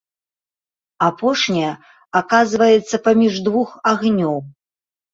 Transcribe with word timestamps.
Апошняя 1.07 1.71
аказваецца 2.23 3.03
паміж 3.07 3.33
двух 3.47 3.81
агнёў. 3.95 4.37